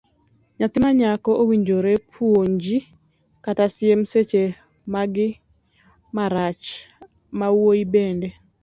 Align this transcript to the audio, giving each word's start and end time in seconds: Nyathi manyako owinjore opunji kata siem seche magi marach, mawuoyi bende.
Nyathi 0.57 0.77
manyako 0.83 1.29
owinjore 1.41 1.91
opunji 1.99 2.77
kata 3.45 3.65
siem 3.75 4.01
seche 4.11 4.43
magi 4.93 5.27
marach, 6.15 6.65
mawuoyi 7.39 7.83
bende. 7.93 8.29